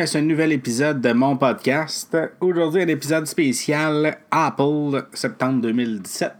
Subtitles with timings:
[0.00, 2.16] À ce nouvel épisode de mon podcast.
[2.40, 6.32] Aujourd'hui, un épisode spécial Apple, septembre 2017.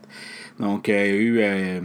[0.58, 1.80] Donc, euh, il y a eu euh,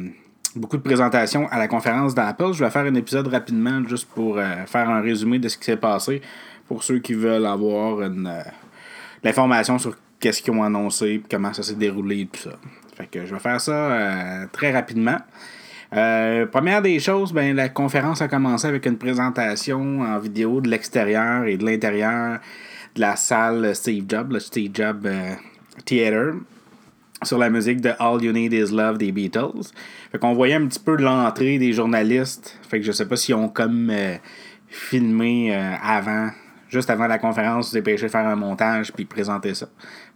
[0.56, 2.54] beaucoup de présentations à la conférence d'Apple.
[2.54, 5.66] Je vais faire un épisode rapidement juste pour euh, faire un résumé de ce qui
[5.66, 6.21] s'est passé
[6.66, 8.33] pour ceux qui veulent avoir une,
[9.21, 12.55] l'information sur qu'est-ce qu'ils ont annoncé, comment ça s'est déroulé et tout ça.
[12.96, 15.18] Fait que je vais faire ça très rapidement.
[15.94, 20.70] Euh, première des choses, ben, la conférence a commencé avec une présentation en vidéo de
[20.70, 22.39] l'extérieur et de l'intérieur
[22.96, 25.34] de la salle Steve Jobs, le Steve Jobs euh,
[25.86, 26.34] Theater,
[27.24, 29.71] sur la musique de All You Need Is Love des Beatles.
[30.11, 32.58] Fait qu'on voyait un petit peu l'entrée des journalistes.
[32.67, 34.16] Fait que je sais pas s'ils ont comme euh,
[34.67, 36.30] filmé avant
[36.75, 39.67] juste avant la conférence, se dépêcher de faire un montage puis présenter ça.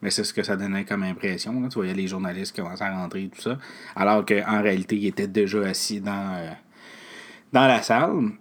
[0.02, 1.68] Mais c'est ce que ça donnait comme impression.
[1.68, 3.58] Tu voyais les journalistes commençaient à rentrer et tout ça.
[3.96, 6.52] Alors qu'en réalité, ils étaient déjà assis dans, euh,
[7.52, 8.32] dans la salle.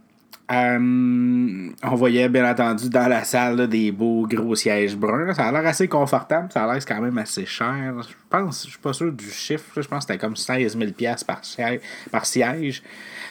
[0.51, 5.34] Euh, on voyait bien entendu dans la salle des beaux gros sièges bruns.
[5.34, 6.51] Ça a l'air assez confortable.
[6.51, 7.95] Ça a l'air quand même assez cher.
[8.01, 9.83] Je pense, je suis pas sûr du chiffre.
[9.83, 10.91] Je pense que c'était comme 16 000
[11.27, 11.81] par siège.
[12.11, 12.83] Par siège.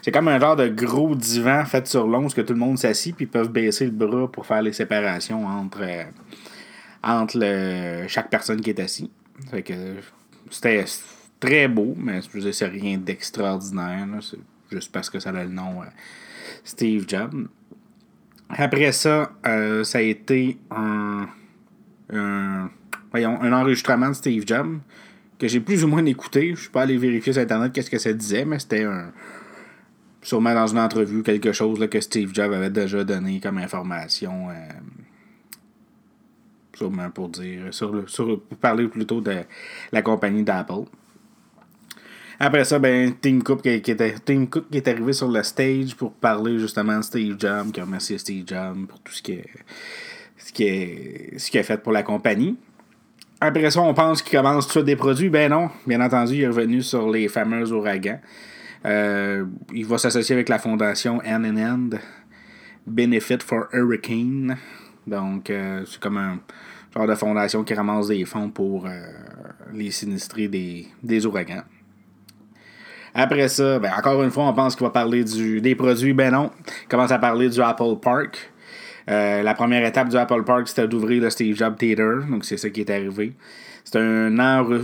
[0.03, 3.15] C'est comme un genre de gros divan fait sur l'once que tout le monde s'assit
[3.15, 6.03] puis ils peuvent baisser le bras pour faire les séparations entre, euh,
[7.03, 9.09] entre chaque personne qui est assis.
[9.49, 9.73] Fait que
[10.49, 10.85] c'était
[11.39, 14.07] très beau, mais je c'est rien d'extraordinaire.
[14.21, 14.39] C'est
[14.71, 15.81] juste parce que ça a le nom.
[15.81, 15.85] Euh,
[16.63, 17.47] Steve Jobs.
[18.49, 21.27] Après ça, euh, ça a été un,
[22.13, 22.69] un,
[23.11, 24.79] voyons, un enregistrement de Steve Jobs
[25.37, 26.53] que j'ai plus ou moins écouté.
[26.55, 29.11] Je suis pas allé vérifier sur Internet qu'est-ce que ça disait, mais c'était un.
[30.21, 34.49] Sûrement dans une entrevue, quelque chose là, que Steve Jobs avait déjà donné comme information.
[34.49, 34.53] Euh,
[36.77, 37.73] sûrement pour dire.
[37.73, 39.43] Sur, sur, pour parler plutôt de
[39.91, 40.85] la compagnie d'Apple.
[42.39, 45.95] Après ça, ben, Tim Cook qui, était, Tim Cook qui est arrivé sur le stage
[45.95, 49.33] pour parler justement de Steve Jobs, qui a remercié Steve Jobs pour tout ce qui
[49.33, 49.49] est,
[50.37, 50.53] ce
[51.37, 52.55] ce est fait pour la compagnie.
[53.41, 55.29] Après ça, on pense qu'il commence tout des produits.
[55.29, 58.19] Ben non, bien entendu, il est revenu sur les fameux ouragans.
[58.85, 61.99] Euh, il va s'associer avec la fondation N
[62.85, 64.57] Benefit for Hurricane.
[65.07, 66.39] Donc, euh, c'est comme un
[66.93, 68.89] genre de fondation qui ramasse des fonds pour euh,
[69.73, 71.63] les sinistrés des, des ouragans.
[73.15, 76.13] Après ça, ben, encore une fois, on pense qu'il va parler du, des produits.
[76.13, 76.51] Ben non,
[76.83, 78.51] il commence à parler du Apple Park.
[79.09, 82.25] Euh, la première étape du Apple Park, c'était d'ouvrir le Steve Jobs Theater.
[82.29, 83.33] Donc, c'est ça qui est arrivé.
[83.85, 84.29] C'est un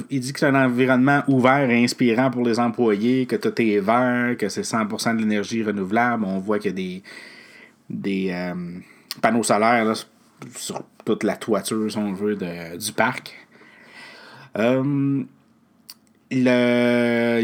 [0.09, 3.79] il dit que c'est un environnement ouvert et inspirant pour les employés, que tout est
[3.79, 6.23] vert, que c'est 100% de l'énergie renouvelable.
[6.23, 7.03] On voit qu'il y a des,
[7.89, 8.53] des
[9.21, 9.93] panneaux solaires
[10.55, 13.35] sur toute la toiture, si on veut, du parc.
[14.57, 15.23] Euh,
[16.35, 16.43] il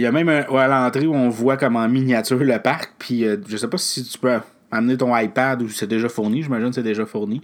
[0.01, 2.93] y a même un, à l'entrée où on voit comme en miniature le parc.
[2.97, 4.39] Puis euh, je sais pas si tu peux
[4.71, 6.43] amener ton iPad ou c'est déjà fourni.
[6.43, 7.41] J'imagine que c'est déjà fourni.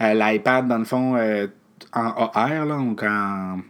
[0.00, 1.46] Euh, L'iPad, dans le fond, euh,
[1.92, 3.60] en AR, là, donc en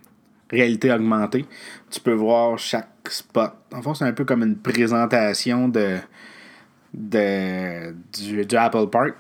[0.51, 1.45] réalité augmentée,
[1.91, 3.53] tu peux voir chaque spot.
[3.73, 5.99] En fond, c'est un peu comme une présentation de,
[6.95, 9.15] de du Apple Park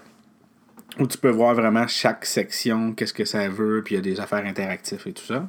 [0.99, 4.03] où tu peux voir vraiment chaque section, qu'est-ce que ça veut, puis il y a
[4.03, 5.49] des affaires interactives et tout ça.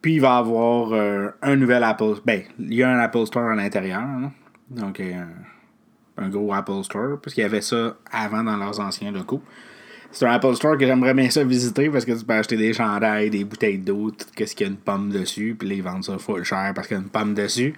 [0.00, 2.14] Puis il va y avoir euh, un nouvel Apple.
[2.24, 4.02] Ben, il y a un Apple Store à l'intérieur.
[4.70, 5.24] Donc, euh,
[6.16, 7.20] un, gros Apple Store.
[7.22, 9.42] Parce qu'il y avait ça avant dans leurs anciens locaux.
[10.10, 12.72] C'est un Apple Store que j'aimerais bien ça visiter parce que tu peux acheter des
[12.72, 15.54] chandails, des bouteilles d'eau, tout ce qu'il y a une pomme dessus.
[15.58, 17.74] Puis les vendre ça full cher parce qu'il y a une pomme dessus.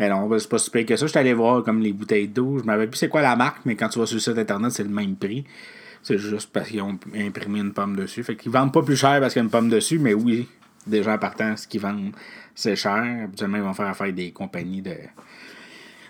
[0.00, 1.06] Mais non, c'est pas si que ça.
[1.06, 2.58] Je suis allé voir comme les bouteilles d'eau.
[2.58, 4.72] Je m'avais plus c'est quoi la marque, mais quand tu vas sur le site internet,
[4.72, 5.44] c'est le même prix.
[6.02, 8.22] C'est juste parce qu'ils ont imprimé une pomme dessus.
[8.22, 10.48] Fait qu'ils vendent pas plus cher parce qu'il y a une pomme dessus, mais oui,
[10.86, 12.12] déjà partant, ce qu'ils vendent,
[12.54, 13.24] c'est cher.
[13.24, 14.94] Habituellement, ils vont faire affaire des compagnies de,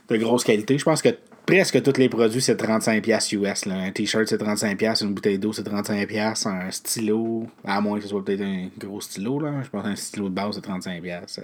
[0.09, 0.79] de grosse qualité.
[0.79, 1.11] Je pense que
[1.47, 3.65] presque tous les produits, c'est 35$ US.
[3.67, 3.75] Là.
[3.77, 8.09] Un t-shirt, c'est 35$, une bouteille d'eau, c'est 35$, un stylo, à moins que ce
[8.09, 9.41] soit peut-être un gros stylo.
[9.41, 9.63] Là.
[9.63, 11.43] Je pense qu'un stylo de base, c'est 35$.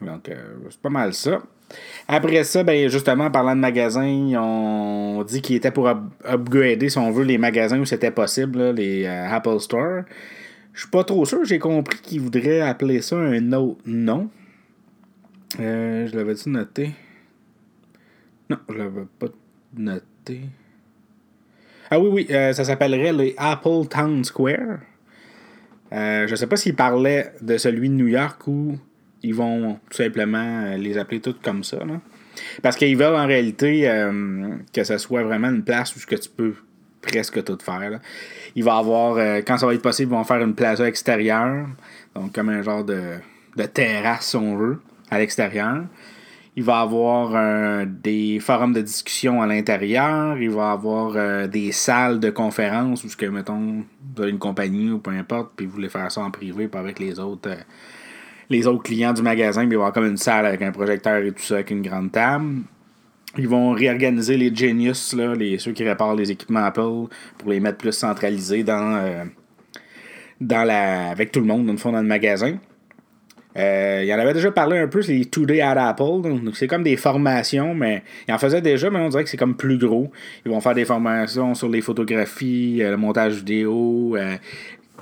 [0.00, 1.42] Donc, euh, c'est pas mal ça.
[2.08, 7.10] Après ça, ben justement, parlant de magasins, on dit qu'il était pour upgrader, si on
[7.10, 10.02] veut, les magasins où c'était possible, les euh, Apple Store.
[10.72, 11.44] Je suis pas trop sûr.
[11.44, 14.30] J'ai compris qu'il voudrait appeler ça un autre nom.
[15.60, 16.92] Euh, je l'avais-tu noté?
[18.48, 19.26] Non, je l'avais pas
[19.76, 20.40] noté.
[21.90, 24.78] Ah oui, oui, euh, ça s'appellerait les Apple Town Square.
[25.92, 28.78] Euh, je sais pas s'il parlait de celui de New York ou
[29.22, 31.78] ils vont tout simplement les appeler toutes comme ça.
[32.62, 33.82] Parce qu'ils veulent en réalité
[34.72, 36.54] que ce soit vraiment une place où que tu peux
[37.02, 38.00] presque tout faire.
[38.54, 41.66] Il va avoir, euh, quand ça va être possible, ils vont faire une plaza extérieure,
[42.14, 43.00] donc comme un genre de,
[43.56, 44.80] de terrasse, si on veut,
[45.10, 45.84] à l'extérieur.
[46.54, 50.36] Il va avoir euh, des forums de discussion à l'intérieur.
[50.36, 53.84] Il va avoir euh, des salles de conférences où, que, mettons,
[54.14, 56.80] vous avez une compagnie ou peu importe, puis vous voulez faire ça en privé, pas
[56.80, 57.56] avec les autres, euh,
[58.52, 59.62] les autres clients du magasin.
[59.62, 61.70] Puis il va y avoir comme une salle avec un projecteur et tout ça, avec
[61.70, 62.62] une grande table.
[63.38, 67.08] Ils vont réorganiser les Genius, là, les, ceux qui réparent les équipements Apple,
[67.38, 69.26] pour les mettre plus centralisés dans,
[70.38, 72.58] dans la, avec tout le monde, dans le fond, dans le magasin.
[73.56, 76.22] Euh, il en avait déjà parlé un peu, c'est les Today at Apple.
[76.22, 79.36] Donc, c'est comme des formations, mais il en faisait déjà, mais on dirait que c'est
[79.36, 80.10] comme plus gros.
[80.46, 84.36] Ils vont faire des formations sur les photographies, euh, le montage vidéo, euh,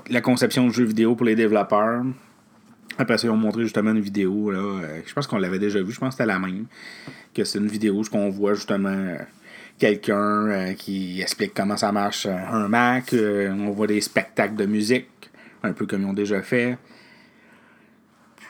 [0.08, 2.02] la conception de jeux vidéo pour les développeurs.
[3.00, 4.50] Après ça, ils ont montré justement une vidéo.
[4.50, 6.66] Là, je pense qu'on l'avait déjà vu, je pense que c'était la même.
[7.34, 9.16] Que c'est une vidéo où on voit justement
[9.78, 13.14] quelqu'un qui explique comment ça marche un Mac.
[13.14, 15.08] on voit des spectacles de musique,
[15.62, 16.76] un peu comme ils ont déjà fait.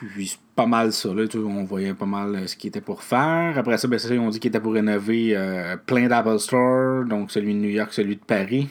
[0.09, 1.09] Puis c'est pas mal ça.
[1.13, 3.57] Là, on voyait pas mal euh, ce qu'il était pour faire.
[3.57, 7.31] Après ça, ben, ils ont dit qu'il était pour rénover euh, plein d'Apple Store, donc
[7.31, 8.67] celui de New York, celui de Paris.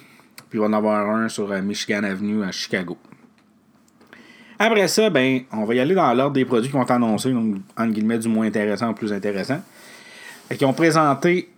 [0.49, 2.99] Puis il va en avoir un sur euh, Michigan Avenue à Chicago.
[4.63, 7.57] Après ça, ben, on va y aller dans l'ordre des produits qui vont annoncés, donc
[7.79, 9.59] entre guillemets du moins intéressant au plus intéressant.
[10.55, 11.49] Qui ont présenté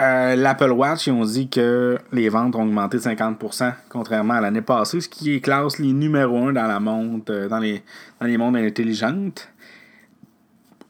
[0.00, 4.40] euh, L'Apple Watch, ils ont dit que les ventes ont augmenté de 50%, contrairement à
[4.40, 6.80] l'année passée, ce qui classe les numéro 1 dans la
[7.30, 7.84] euh, dans les,
[8.20, 9.48] dans les montres intelligentes.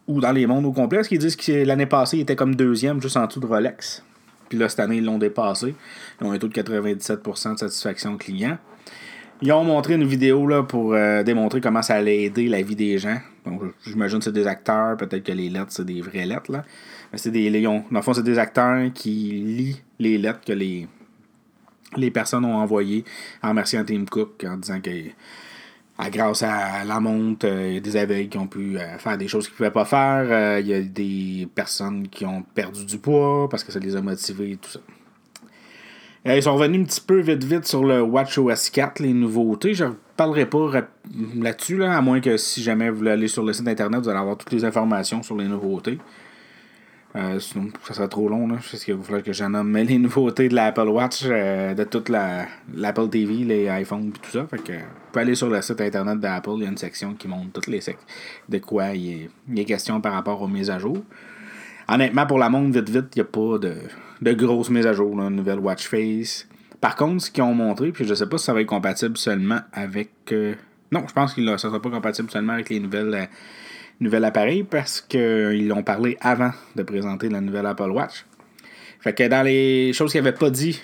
[0.08, 2.54] Ou dans les montres au complet, parce qu'ils disent que l'année passée, ils étaient comme
[2.54, 4.02] deuxième, juste en dessous de Rolex.
[4.48, 5.74] Puis là, cette année, ils l'ont dépassé.
[6.20, 8.56] Ils ont un taux de 97% de satisfaction client.
[9.42, 12.76] Ils ont montré une vidéo là, pour euh, démontrer comment ça allait aider la vie
[12.76, 13.18] des gens.
[13.44, 16.50] Donc, j'imagine que c'est des acteurs, peut-être que les lettres, c'est des vraies lettres.
[16.50, 16.64] Là
[17.16, 20.88] c'est des Dans le fond, c'est des acteurs qui lisent les lettres que les,
[21.96, 23.04] les personnes ont envoyées
[23.42, 24.90] en remerciant Tim Cook en disant que
[26.10, 29.16] grâce à la montre, euh, il y a des aveugles qui ont pu euh, faire
[29.16, 30.58] des choses qu'ils ne pouvaient pas faire.
[30.60, 34.00] Il y a des personnes qui ont perdu du poids parce que ça les a
[34.00, 34.80] motivés et tout ça.
[36.26, 39.74] Ils sont revenus un petit peu vite vite sur le WatchOS 4, les nouveautés.
[39.74, 40.70] Je ne parlerai pas
[41.36, 44.08] là-dessus, là, à moins que si jamais vous voulez aller sur le site internet, vous
[44.08, 45.98] allez avoir toutes les informations sur les nouveautés.
[47.16, 48.48] Euh, sinon, ça serait trop long.
[48.48, 48.56] Là.
[48.60, 52.08] Sais qu'il va falloir que j'en nomme les nouveautés de l'Apple Watch, euh, de toute
[52.08, 54.46] l'Apple TV, les iPhones et tout ça.
[54.46, 54.78] Fait que vous
[55.12, 57.68] pouvez aller sur le site internet d'Apple, il y a une section qui montre toutes
[57.68, 57.80] les
[58.48, 60.96] de quoi il est, question par rapport aux mises à jour.
[61.86, 63.74] Honnêtement, pour la montre, vite vite, il n'y a pas de,
[64.20, 66.48] de grosses mises à jour, là, nouvelle watch face.
[66.80, 69.16] Par contre, ce qu'ils ont montré, puis je sais pas si ça va être compatible
[69.16, 70.10] seulement avec.
[70.32, 70.54] Euh,
[70.92, 73.28] non, je pense que ça ne sera pas compatible seulement avec les nouvelles
[74.00, 78.24] nouvel appareil parce qu'ils l'ont parlé avant de présenter la nouvelle Apple Watch.
[79.00, 80.80] Fait que dans les choses qu'ils n'avaient pas dit,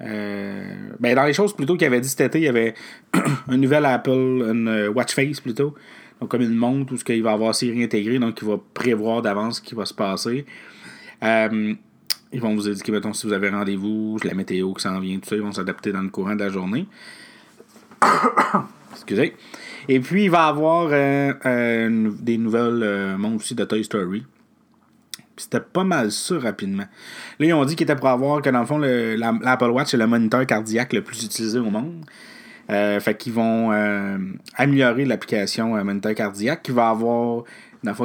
[0.00, 0.64] euh,
[0.98, 2.74] ben dans les choses plutôt qu'ils avaient dit cet été, il y avait
[3.48, 5.74] un nouvel Apple, une Watch Face plutôt.
[6.20, 9.56] Donc comme une montre où il va avoir Siri intégré, donc il va prévoir d'avance
[9.56, 10.44] ce qui va se passer.
[11.22, 11.74] Euh,
[12.34, 15.28] ils vont vous indiquer, mettons, si vous avez rendez-vous, la météo qui s'en vient, tout
[15.28, 16.86] ça, ils vont s'adapter dans le courant de la journée.
[18.92, 19.36] Excusez.
[19.88, 24.24] Et puis, il va y avoir euh, euh, des nouvelles euh, aussi de Toy Story.
[25.36, 26.86] C'était pas mal ça rapidement.
[27.38, 29.96] Là, ils ont dit qu'il était pour avoir que dans le fond, l'Apple Watch c'est
[29.96, 32.04] le moniteur cardiaque le plus utilisé au monde.
[32.68, 33.70] Fait qu'ils vont
[34.54, 37.44] améliorer l'application moniteur cardiaque qui va avoir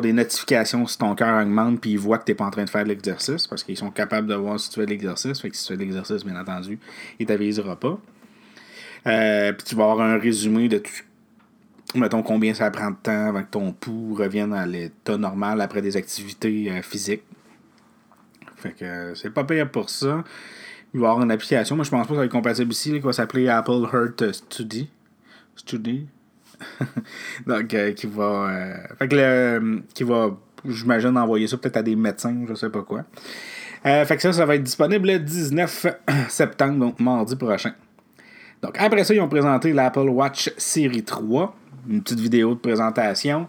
[0.02, 2.66] des notifications si ton cœur augmente puis ils voient que tu n'es pas en train
[2.66, 5.40] de faire l'exercice parce qu'ils sont capables de voir si tu fais de l'exercice.
[5.42, 6.80] Fait que si tu fais de l'exercice, bien entendu,
[7.20, 7.98] ils t'avisera pas.
[9.04, 10.92] puis tu vas avoir un résumé de tout
[11.96, 15.82] mettons combien ça prend de temps avant que ton pouls revienne à l'état normal après
[15.82, 17.24] des activités euh, physiques.
[18.58, 20.24] Fait que euh, c'est pas payable pour ça.
[20.94, 21.76] Il va y avoir une application.
[21.76, 24.32] Moi, je pense pas que ça va être compatible ici, qui va s'appeler Apple Heart
[24.32, 24.90] Study.
[25.56, 26.08] Study.
[27.48, 28.74] Donc, euh, qui va.
[28.98, 32.82] fait que le, qui va, j'imagine, envoyer ça peut-être à des médecins, je sais pas
[32.82, 33.06] quoi.
[33.84, 35.86] fait que ça, ça va être disponible le 19
[36.30, 37.74] septembre, donc mardi prochain.
[38.62, 41.56] Donc, après ça, ils ont présenté l'Apple Watch Série 3
[41.88, 43.48] une petite vidéo de présentation.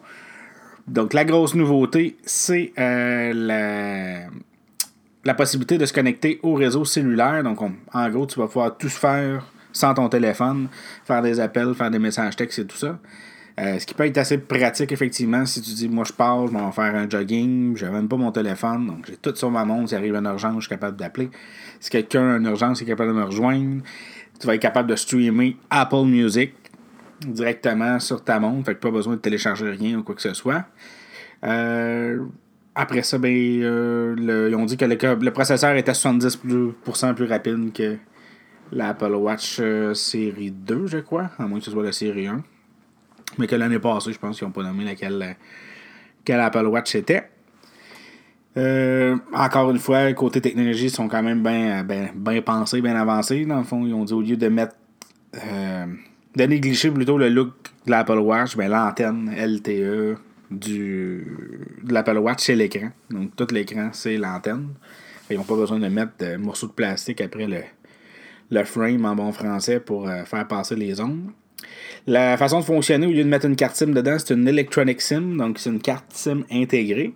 [0.86, 4.28] Donc, la grosse nouveauté, c'est euh, la,
[5.24, 7.42] la, possibilité de se connecter au réseau cellulaire.
[7.42, 10.68] Donc, en gros, tu vas pouvoir tout faire sans ton téléphone,
[11.04, 12.98] faire des appels, faire des messages textes et tout ça.
[13.58, 16.52] Euh, ce qui peut être assez pratique, effectivement, si tu dis, moi je pars, je
[16.52, 19.64] vais faire un jogging, je n'ai même pas mon téléphone, donc j'ai tout sur ma
[19.64, 21.30] montre, s'il arrive une urgence, je suis capable d'appeler.
[21.78, 23.82] Si quelqu'un a une urgence, il est capable de me rejoindre.
[24.38, 26.54] Tu vas être capable de streamer Apple Music,
[27.20, 30.32] directement sur ta montre, fait que pas besoin de télécharger rien ou quoi que ce
[30.32, 30.64] soit.
[31.44, 32.24] Euh,
[32.74, 37.96] après ça, ben, euh, ils ont dit que le, processeur était 70% plus rapide que
[38.72, 42.42] l'Apple Watch euh, série 2, je crois, à moins que ce soit la série 1.
[43.38, 45.36] Mais que l'année passée, je pense qu'ils n'ont pas nommé laquelle,
[46.24, 47.28] quelle Apple Watch c'était.
[48.56, 53.44] Euh, encore une fois, côté technologie, ils sont quand même bien ben, pensés, bien avancés.
[53.44, 54.74] Dans le fond, ils ont dit au lieu de mettre.
[55.36, 55.86] Euh,
[56.36, 57.52] de négliger plutôt le look
[57.86, 60.18] de l'Apple Watch, ben, l'antenne LTE
[60.50, 61.26] du,
[61.82, 62.90] de l'Apple Watch, c'est l'écran.
[63.10, 64.68] Donc, tout l'écran, c'est l'antenne.
[65.30, 67.62] Ils n'ont pas besoin de mettre de morceaux de plastique après le,
[68.50, 71.30] le frame en bon français pour euh, faire passer les ondes.
[72.06, 75.00] La façon de fonctionner, au lieu de mettre une carte SIM dedans, c'est une Electronic
[75.00, 77.12] SIM, donc c'est une carte SIM intégrée.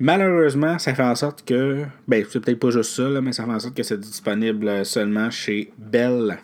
[0.00, 1.84] Malheureusement, ça fait en sorte que.
[2.06, 5.30] Ben, c'est peut-être pas juste ça, mais ça fait en sorte que c'est disponible seulement
[5.30, 6.38] chez Bell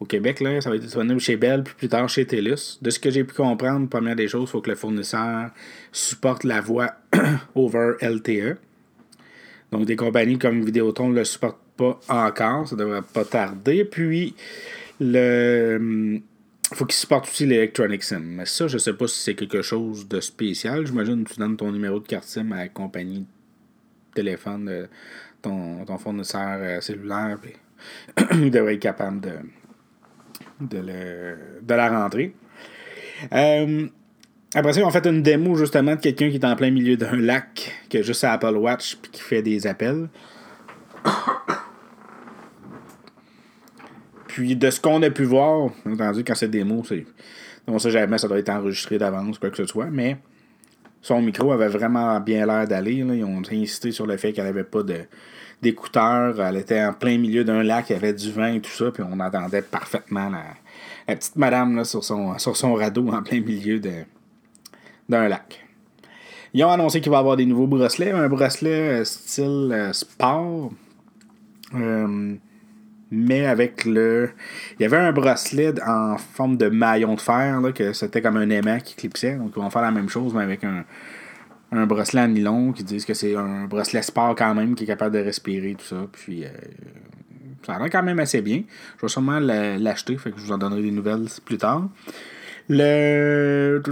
[0.00, 0.40] au Québec.
[0.40, 2.78] Là, ça va être disponible chez Bell, puis plus tard chez TELUS.
[2.82, 5.50] De ce que j'ai pu comprendre, première des choses, il faut que le fournisseur
[5.92, 6.92] supporte la voix
[7.54, 8.58] over LTE.
[9.72, 12.68] Donc, des compagnies comme Vidéotron ne le supportent pas encore.
[12.68, 13.84] Ça devrait pas tarder.
[13.84, 14.34] Puis,
[15.00, 16.20] le
[16.74, 18.20] faut qu'il supporte aussi l'Electronic SIM.
[18.20, 20.84] Mais ça, je sais pas si c'est quelque chose de spécial.
[20.84, 23.24] J'imagine que tu donnes ton numéro de carte SIM à la compagnie
[24.14, 24.88] téléphone de
[25.42, 27.38] ton, ton fournisseur euh, cellulaire.
[27.40, 27.52] Puis
[28.32, 29.32] il devrait être capable de,
[30.60, 32.34] de, la rentrer.
[33.32, 33.86] Euh,
[34.54, 36.96] après ça, ils ont fait une démo justement de quelqu'un qui est en plein milieu
[36.96, 40.08] d'un lac, qui a juste sa Apple Watch puis qui fait des appels.
[44.28, 47.06] Puis de ce qu'on a pu voir, entendu, quand c'est démo, c'est.
[47.66, 50.18] On sait jamais, ça doit être enregistré d'avance, quoi que ce soit, mais
[51.00, 52.96] son micro avait vraiment bien l'air d'aller.
[52.96, 55.06] Ils ont insisté sur le fait qu'elle n'avait pas de,
[55.62, 56.40] d'écouteurs.
[56.40, 58.90] Elle était en plein milieu d'un lac, il y avait du vin et tout ça,
[58.90, 63.40] puis on entendait parfaitement la, petite madame là, sur, son, sur son radeau en plein
[63.40, 63.80] milieu
[65.08, 65.66] d'un lac.
[66.54, 69.92] Ils ont annoncé qu'il va y avoir des nouveaux bracelets, un bracelet euh, style euh,
[69.92, 70.72] sport.
[71.74, 72.34] Euh,
[73.10, 74.30] mais avec le.
[74.78, 78.36] Il y avait un bracelet en forme de maillon de fer, là, que c'était comme
[78.36, 79.36] un aimant qui clipsait.
[79.36, 80.84] Donc, ils vont faire la même chose, mais avec un,
[81.76, 84.86] un bracelet en nylon qui disent que c'est un bracelet sport quand même, qui est
[84.86, 86.06] capable de respirer, tout ça.
[86.12, 86.48] Puis, euh,
[87.64, 88.62] ça l'air quand même assez bien.
[88.96, 91.88] Je vais sûrement l'acheter, fait que je vous en donnerai des nouvelles plus tard.
[92.68, 93.82] Le.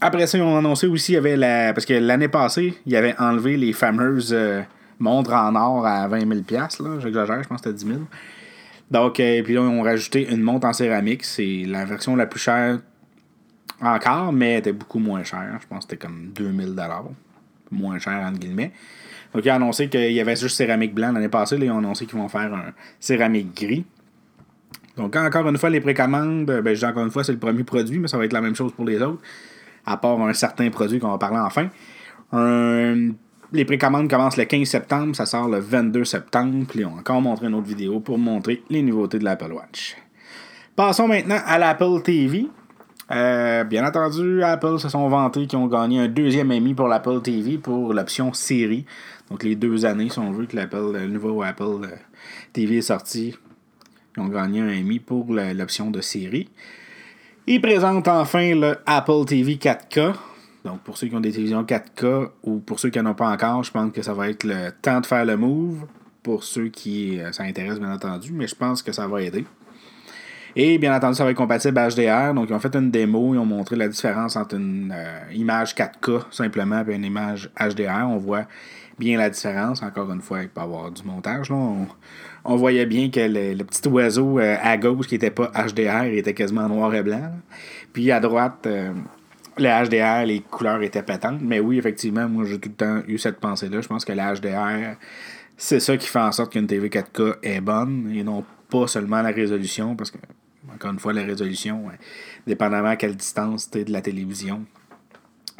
[0.00, 1.72] Après ça, ils ont annoncé aussi, il y avait la.
[1.72, 4.32] Parce que l'année passée, il y avait enlevé les fameuses.
[4.32, 4.62] Euh,
[4.98, 6.68] montre en or à 20 000 là,
[7.00, 8.00] J'exagère, je pense que c'était 10 000
[8.90, 11.24] Donc, euh, puis là, ils ont rajouté une montre en céramique.
[11.24, 12.78] C'est la version la plus chère
[13.80, 15.58] encore, mais elle était beaucoup moins chère.
[15.60, 16.74] Je pense que c'était comme 2000
[17.70, 18.72] Moins cher, entre guillemets.
[19.32, 21.56] Donc, ils ont annoncé qu'il y avait juste céramique blanc l'année passée.
[21.60, 23.84] Ils ont annoncé qu'ils vont faire un céramique gris.
[24.96, 27.64] Donc, encore une fois, les précommandes, ben, je dis encore une fois, c'est le premier
[27.64, 29.20] produit, mais ça va être la même chose pour les autres,
[29.86, 31.68] à part un certain produit qu'on va parler enfin.
[33.52, 36.66] Les précommandes commencent le 15 septembre, ça sort le 22 septembre.
[36.68, 39.96] Puis on a encore montré une autre vidéo pour montrer les nouveautés de l'Apple Watch.
[40.74, 42.48] Passons maintenant à l'Apple TV.
[43.10, 47.20] Euh, bien entendu, Apple se sont vantés qu'ils ont gagné un deuxième Emmy pour l'Apple
[47.20, 48.86] TV pour l'option série.
[49.30, 51.96] Donc les deux années, si on veut que l'Apple, le nouveau Apple euh,
[52.52, 53.34] TV est sorti,
[54.16, 56.48] ils ont gagné un Emmy pour l'option de série.
[57.46, 60.14] Ils présentent enfin le Apple TV 4K.
[60.64, 63.28] Donc, pour ceux qui ont des télévisions 4K ou pour ceux qui n'en ont pas
[63.28, 65.86] encore, je pense que ça va être le temps de faire le move.
[66.22, 69.44] Pour ceux qui euh, s'intéressent, bien entendu, mais je pense que ça va aider.
[70.56, 72.32] Et bien entendu, ça va être compatible HDR.
[72.32, 75.74] Donc, ils ont fait une démo, ils ont montré la différence entre une euh, image
[75.74, 78.06] 4K simplement et une image HDR.
[78.08, 78.46] On voit
[78.98, 79.82] bien la différence.
[79.82, 81.50] Encore une fois, il peut y avoir du montage.
[81.50, 86.34] On, voyait bien que le, petit oiseau euh, à gauche qui n'était pas HDR était
[86.34, 87.32] quasiment noir et blanc.
[87.92, 88.68] Puis à droite,
[89.56, 91.40] le HDR, les couleurs étaient pétantes.
[91.40, 93.80] Mais oui, effectivement, moi, j'ai tout le temps eu cette pensée-là.
[93.80, 94.96] Je pense que le HDR,
[95.56, 99.22] c'est ça qui fait en sorte qu'une TV 4K est bonne et non pas seulement
[99.22, 99.94] la résolution.
[99.94, 100.18] Parce que,
[100.72, 101.90] encore une fois, la résolution,
[102.46, 104.64] dépendamment à quelle distance tu es de la télévision,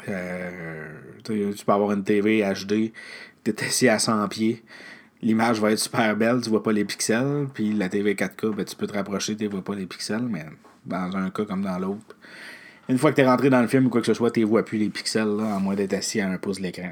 [0.07, 0.87] euh,
[1.23, 2.91] tu peux avoir une TV HD,
[3.43, 4.63] tu es assis à 100 pieds.
[5.21, 7.47] L'image va être super belle, tu vois pas les pixels.
[7.53, 10.27] Puis la TV 4K, ben, tu peux te rapprocher, tu vois pas les pixels.
[10.29, 10.45] Mais
[10.85, 12.15] dans un cas comme dans l'autre,
[12.89, 14.43] une fois que tu es rentré dans le film ou quoi que ce soit, tu
[14.43, 16.91] vois plus les pixels, à moins d'être assis à un pouce de l'écran.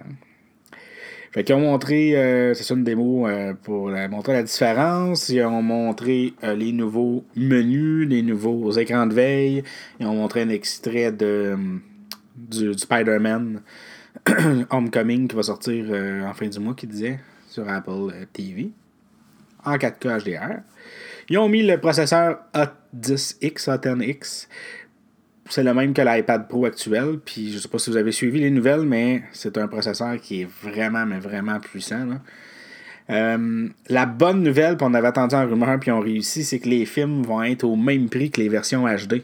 [1.34, 5.30] Fait qu'ils ont montré, euh, c'est ça une démo euh, pour montrer la différence.
[5.30, 9.64] Ils ont montré euh, les nouveaux menus, les nouveaux écrans de veille.
[10.00, 11.58] Ils ont montré un extrait de,
[12.36, 13.62] du, Spider-Man
[14.70, 15.86] Homecoming qui va sortir
[16.24, 18.70] en fin du mois, qui disait, sur Apple TV,
[19.66, 20.60] en 4K HDR.
[21.30, 24.48] Ils ont mis le processeur A10X, A10X,
[25.50, 27.20] c'est le même que l'iPad Pro actuel.
[27.24, 30.42] Puis je sais pas si vous avez suivi les nouvelles, mais c'est un processeur qui
[30.42, 32.08] est vraiment, mais vraiment puissant.
[33.10, 36.70] Euh, la bonne nouvelle, puis on avait attendu en rumeur, puis on réussi, c'est que
[36.70, 39.24] les films vont être au même prix que les versions HD.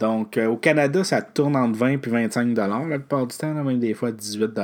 [0.00, 3.78] Donc euh, au Canada, ça tourne entre 20 et 25 la plupart du temps, même
[3.78, 4.58] des fois 18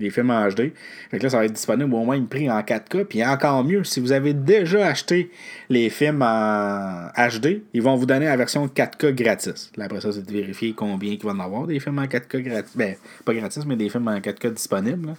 [0.00, 0.72] les films en HD.
[1.10, 3.04] Fait que là, ça va être disponible au une prix en 4K.
[3.04, 5.30] Puis encore mieux, si vous avez déjà acheté
[5.68, 9.70] les films en HD, ils vont vous donner la version 4K gratis.
[9.76, 12.40] Là, après ça, c'est de vérifier combien il va en avoir des films en 4K
[12.40, 12.76] gratis.
[12.76, 15.14] Ben, pas gratis, mais des films en 4K disponibles.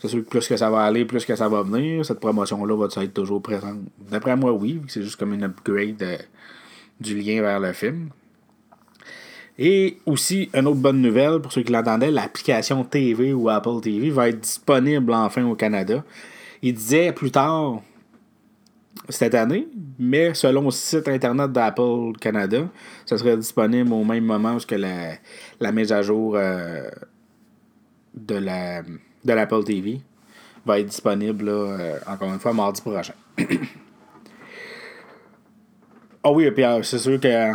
[0.00, 2.74] C'est sûr que plus que ça va aller, plus que ça va venir, cette promotion-là
[2.74, 3.80] va être toujours présente.
[4.10, 6.16] D'après moi, oui, c'est juste comme une upgrade euh,
[6.98, 8.08] du lien vers le film.
[9.62, 14.08] Et aussi, une autre bonne nouvelle, pour ceux qui l'attendaient, l'application TV ou Apple TV
[14.08, 16.02] va être disponible enfin au Canada.
[16.62, 17.82] Il disait plus tard
[19.10, 22.68] cette année, mais selon le site internet d'Apple Canada,
[23.04, 25.16] ça serait disponible au même moment que la,
[25.60, 26.88] la mise à jour euh,
[28.14, 30.00] de la de l'Apple TV
[30.64, 33.12] va être disponible, euh, encore une fois, mardi prochain.
[36.22, 37.54] Ah oui, puis c'est sûr que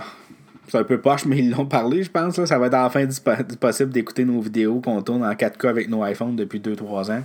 [0.67, 2.43] c'est un peu poche, mais ils l'ont parlé, je pense.
[2.43, 3.07] Ça va être enfin
[3.60, 7.24] possible d'écouter nos vidéos qu'on tourne en 4K avec nos iPhones depuis 2-3 ans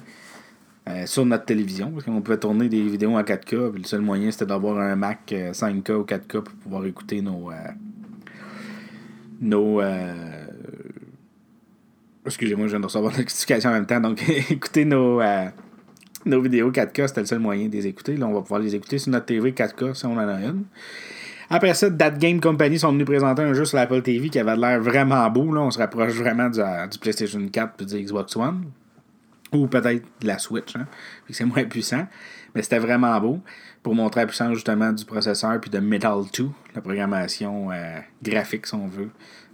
[0.89, 1.91] euh, sur notre télévision.
[1.91, 3.77] Parce qu'on pouvait tourner des vidéos en 4K.
[3.77, 7.51] le seul moyen, c'était d'avoir un Mac 5K ou 4K pour pouvoir écouter nos.
[7.51, 7.57] Euh,
[9.41, 9.81] nos
[12.27, 14.01] Excusez-moi, je viens de recevoir notification en même temps.
[14.01, 15.47] Donc, écoutez nos, euh,
[16.27, 18.17] nos vidéos 4K, c'était le seul moyen de les écouter.
[18.17, 20.65] Là, on va pouvoir les écouter sur notre TV 4K si on en a une.
[21.53, 24.57] Après ça, That Game Company sont venus présenter un jeu sur l'Apple TV qui avait
[24.57, 25.53] l'air vraiment beau.
[25.53, 25.63] Là.
[25.63, 28.67] On se rapproche vraiment du, du PlayStation 4 et du Xbox One.
[29.53, 30.77] Ou peut-être de la Switch.
[30.77, 30.87] Hein.
[31.29, 32.07] C'est moins puissant.
[32.55, 33.41] Mais c'était vraiment beau
[33.83, 38.67] pour montrer la puissance justement du processeur puis de Metal 2, la programmation euh, graphique
[38.67, 39.11] si on veut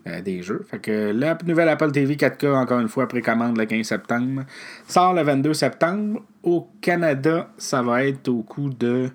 [0.07, 0.65] euh, des jeux.
[0.71, 4.45] Fait que la nouvelle Apple TV 4K, encore une fois, précommande le 15 septembre,
[4.87, 6.23] sort le 22 septembre.
[6.43, 9.11] Au Canada, ça va être au coût de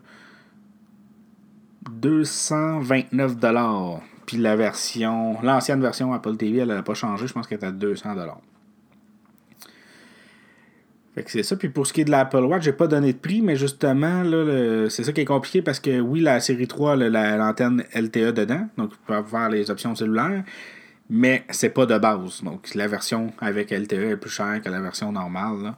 [1.90, 3.36] 229
[4.26, 7.28] Puis la version, l'ancienne version Apple TV, elle n'a pas changé.
[7.28, 8.16] Je pense qu'elle est à 200
[11.14, 11.58] fait que c'est ça.
[11.58, 14.24] Puis pour ce qui est de l'Apple Watch, j'ai pas donné de prix, mais justement,
[14.24, 18.68] là, c'est ça qui est compliqué parce que oui, la série 3, l'antenne LTE dedans,
[18.78, 20.44] donc vous pouvez avoir les options cellulaires,
[21.10, 22.42] mais c'est pas de base.
[22.44, 25.74] Donc la version avec LTE est plus chère que la version normale.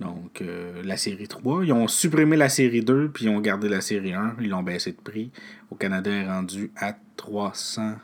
[0.00, 1.64] Donc euh, la série 3.
[1.64, 4.36] Ils ont supprimé la série 2 puis ils ont gardé la série 1.
[4.40, 5.30] Ils l'ont baissé de prix.
[5.70, 7.94] Au Canada, est rendu à 300.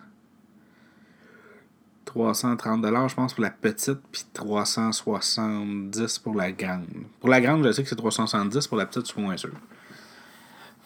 [2.04, 6.84] 330 je pense, pour la petite, puis 370 pour la grande.
[7.20, 9.50] Pour la grande, je sais que c'est 370, pour la petite, je suis moins sûr.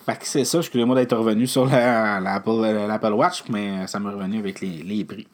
[0.04, 4.60] Fait que c'est ça, excusez-moi d'être revenu sur l'Apple Watch, mais ça m'est revenu avec
[4.60, 5.26] les, les prix.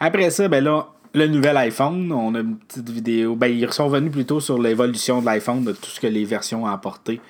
[0.00, 3.34] Après ça, ben là, le nouvel iPhone, on a une petite vidéo.
[3.34, 6.64] Ben, ils sont revenus plutôt sur l'évolution de l'iPhone, de tout ce que les versions
[6.64, 7.20] ont apporté.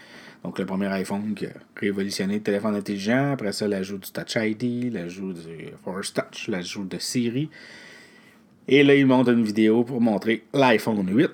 [0.45, 3.33] Donc, le premier iPhone qui a révolutionné le téléphone intelligent.
[3.33, 7.51] Après ça, l'ajout du Touch ID, l'ajout du Force Touch, l'ajout de Siri.
[8.69, 11.31] Et là, ils montrent une vidéo pour montrer l'iPhone 8.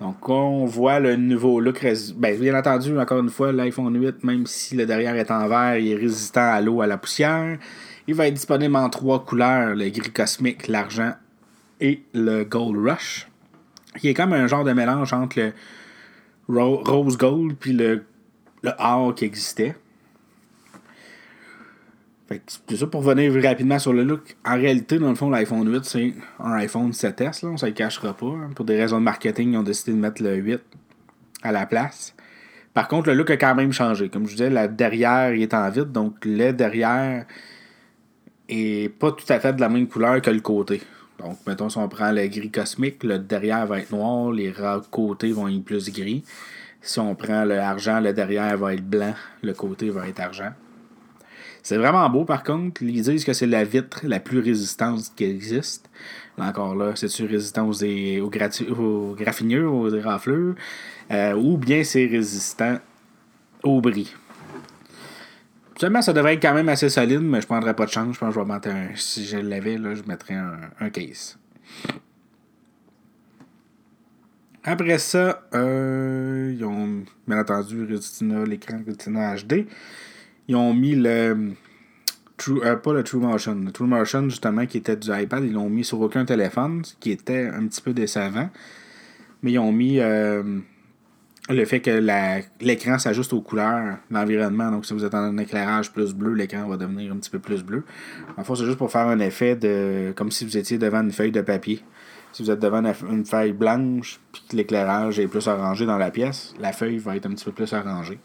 [0.00, 1.86] Donc, on voit le nouveau look.
[2.16, 5.76] Ben, bien entendu, encore une fois, l'iPhone 8, même si le derrière est en verre,
[5.76, 7.58] il est résistant à l'eau, à la poussière.
[8.06, 11.14] Il va être disponible en trois couleurs, le gris cosmique, l'argent
[11.80, 13.28] et le gold rush.
[14.02, 15.52] Il est comme un genre de mélange entre
[16.48, 18.04] le rose gold puis le,
[18.62, 19.76] le or qui existait.
[22.28, 24.36] c'est ça pour revenir rapidement sur le look.
[24.44, 27.72] En réalité, dans le fond, l'iPhone 8, c'est un iPhone 7S, là, on ne le
[27.72, 28.26] cachera pas.
[28.26, 28.50] Hein.
[28.54, 30.60] Pour des raisons de marketing, ils ont décidé de mettre le 8
[31.42, 32.14] à la place.
[32.74, 34.08] Par contre, le look a quand même changé.
[34.08, 37.26] Comme je disais, la derrière il est en vide, donc le derrière
[38.50, 40.82] et pas tout à fait de la même couleur que le côté.
[41.20, 44.52] Donc, mettons, si on prend le gris cosmique, le derrière va être noir, les
[44.90, 46.24] côtés vont être plus gris.
[46.82, 50.52] Si on prend le argent, le derrière va être blanc, le côté va être argent.
[51.62, 52.82] C'est vraiment beau, par contre.
[52.82, 55.90] Ils disent que c'est la vitre la plus résistante qui existe.
[56.38, 60.54] encore là, c'est-tu résistant aux, aux, graffinures, aux rafleurs,
[61.10, 62.78] euh, ou bien c'est résistant
[63.62, 64.14] au bris.
[65.80, 68.14] Seulement, ça devrait être quand même assez solide, mais je prendrais pas de chance.
[68.14, 68.88] Je pense que je vais mettre un.
[68.96, 71.38] Si je l'avais, là, je mettrais un, case.
[74.62, 79.64] Après ça, euh, ils ont bien entendu Retina, l'écran Retina HD.
[80.48, 81.52] Ils ont mis le.
[82.36, 83.54] True, euh, pas le True Motion.
[83.54, 86.92] Le True Motion, justement, qui était du iPad, ils l'ont mis sur aucun téléphone, ce
[87.00, 88.50] qui était un petit peu décevant.
[89.42, 89.98] Mais ils ont mis.
[89.98, 90.58] Euh,
[91.50, 92.00] le fait que
[92.60, 94.70] l'écran s'ajuste aux couleurs de l'environnement.
[94.70, 97.62] Donc, si vous êtes en éclairage plus bleu, l'écran va devenir un petit peu plus
[97.62, 97.84] bleu.
[98.36, 101.12] En fait, c'est juste pour faire un effet de comme si vous étiez devant une
[101.12, 101.82] feuille de papier.
[102.32, 106.10] Si vous êtes devant une feuille blanche puis que l'éclairage est plus arrangé dans la
[106.10, 108.20] pièce, la feuille va être un petit peu plus arrangée.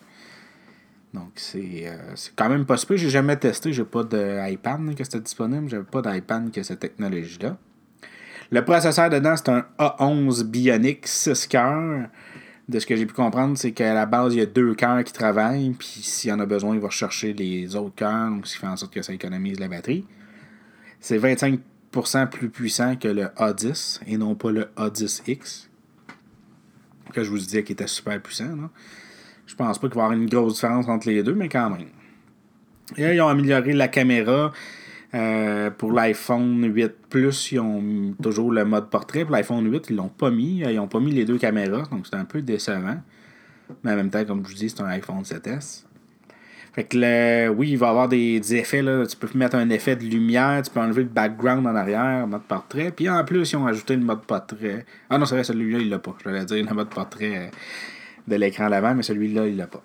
[1.16, 2.98] Donc, c'est euh, quand même possible.
[2.98, 3.72] J'ai jamais testé.
[3.74, 5.70] J'ai pas d'iPad qui était disponible.
[5.70, 7.58] J'avais pas d'iPad qui a cette technologie-là.
[8.52, 12.10] Le processeur dedans, c'est un A11 Bionic 6 cœurs.
[12.68, 15.04] De ce que j'ai pu comprendre, c'est qu'à la base, il y a deux cœurs
[15.04, 18.48] qui travaillent, puis s'il y en a besoin, il va rechercher les autres cœurs, donc
[18.48, 20.06] ce qui fait en sorte que ça économise la batterie.
[21.00, 25.68] C'est 25% plus puissant que le A10 et non pas le A10X,
[27.14, 28.56] que je vous disais qui était super puissant.
[28.56, 28.70] Là.
[29.46, 31.70] Je pense pas qu'il va y avoir une grosse différence entre les deux, mais quand
[31.70, 31.88] même.
[32.98, 34.52] Et là, ils ont amélioré la caméra.
[35.14, 39.24] Euh, pour l'iPhone 8 Plus, ils ont toujours le mode portrait.
[39.24, 40.60] Pour l'iPhone 8, ils l'ont pas mis.
[40.60, 42.98] Ils n'ont pas mis les deux caméras, donc c'est un peu décevant.
[43.84, 45.86] Mais en même temps, comme je vous dis, c'est un iPhone 7S.
[46.74, 48.82] Fait que le, oui, il va y avoir des, effets.
[48.82, 49.06] Là.
[49.06, 52.44] Tu peux mettre un effet de lumière, tu peux enlever le background en arrière, mode
[52.44, 52.92] portrait.
[52.92, 54.86] Puis en plus, ils ont ajouté le mode portrait.
[55.10, 56.16] Ah non, c'est vrai, celui-là, il l'a pas.
[56.24, 57.50] Je vais dire le mode portrait
[58.28, 59.82] de l'écran à l'avant, mais celui-là, il l'a pas.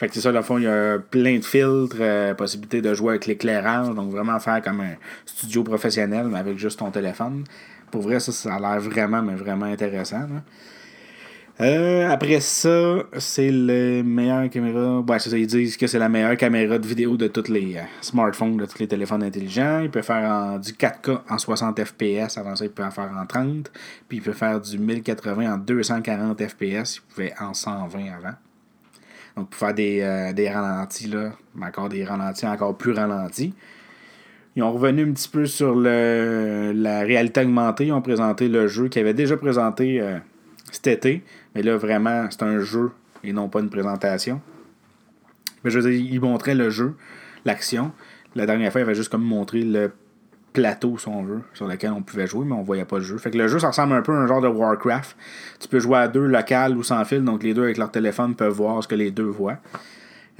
[0.00, 2.80] Fait que c'est ça, dans le fond, il y a plein de filtres, euh, possibilité
[2.80, 4.94] de jouer avec l'éclairage, donc vraiment faire comme un
[5.26, 7.44] studio professionnel, mais avec juste ton téléphone.
[7.90, 10.26] Pour vrai, ça, ça a l'air vraiment, mais vraiment intéressant.
[11.60, 15.00] Euh, après ça, c'est le meilleur caméra.
[15.00, 17.82] Ouais, ça, ils disent que c'est la meilleure caméra de vidéo de tous les euh,
[18.00, 19.80] smartphones, de tous les téléphones intelligents.
[19.82, 22.38] Il peut faire du 4K en 60 FPS.
[22.38, 23.70] Avant ça, il peut en faire en 30.
[24.08, 26.96] Puis il peut faire du 1080 en 240 FPS.
[26.96, 28.34] Il pouvait en 120 avant.
[29.40, 33.54] Donc, pour faire des, euh, des ralentis, là, encore des ralentis encore plus ralentis.
[34.54, 37.86] Ils ont revenu un petit peu sur le, la réalité augmentée.
[37.86, 40.18] Ils ont présenté le jeu qu'ils avaient déjà présenté euh,
[40.70, 41.24] cet été.
[41.54, 42.90] Mais là, vraiment, c'est un jeu
[43.24, 44.42] et non pas une présentation.
[45.64, 46.94] Mais je veux dire, ils montraient le jeu,
[47.46, 47.92] l'action.
[48.34, 49.90] La dernière fois, ils avaient juste comme montré le
[50.52, 53.18] plateau, si on veut, sur lequel on pouvait jouer, mais on voyait pas le jeu.
[53.18, 55.16] Fait que le jeu, ça ressemble un peu à un genre de Warcraft.
[55.60, 58.34] Tu peux jouer à deux local ou sans fil, donc les deux avec leur téléphone
[58.34, 59.58] peuvent voir ce que les deux voient.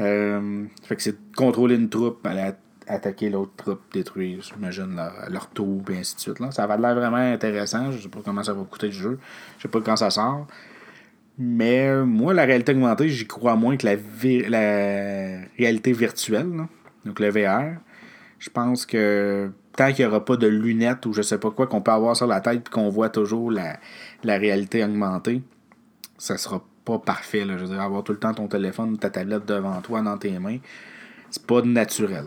[0.00, 2.52] Euh, fait que c'est contrôler une troupe, aller
[2.86, 6.52] attaquer l'autre troupe, détruire, j'imagine, leur, leur tour, et ainsi de suite.
[6.52, 7.92] Ça va l'air vraiment intéressant.
[7.92, 9.18] Je sais pas comment ça va coûter le jeu.
[9.58, 10.46] Je sais pas quand ça sort.
[11.38, 13.94] Mais moi, la réalité augmentée, j'y crois moins que la,
[14.48, 16.66] la réalité virtuelle,
[17.04, 17.78] donc le VR.
[18.38, 21.66] Je pense que tant qu'il n'y aura pas de lunettes ou je sais pas quoi
[21.66, 23.78] qu'on peut avoir sur la tête et qu'on voit toujours la,
[24.24, 25.42] réalité augmentée,
[26.18, 27.44] ça sera pas parfait.
[27.44, 27.56] Là.
[27.56, 30.38] Je veux dire, avoir tout le temps ton téléphone, ta tablette devant toi dans tes
[30.38, 30.59] mains,
[31.30, 32.26] c'est pas naturel.